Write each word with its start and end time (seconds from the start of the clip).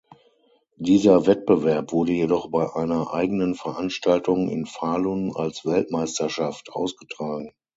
Dieser 0.77 1.27
Wettbewerb 1.27 1.91
wurde 1.91 2.13
jedoch 2.13 2.49
bei 2.49 2.73
einer 2.73 3.13
eigenen 3.13 3.53
Veranstaltung 3.53 4.49
in 4.49 4.65
Falun 4.65 5.31
als 5.35 5.63
Weltmeisterschaft 5.63 6.71
ausgetragen. 6.73 7.51